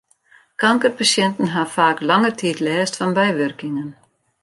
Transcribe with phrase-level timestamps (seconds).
[0.63, 3.89] Kankerpasjinten ha faak lange tiid lêst fan bywurkingen.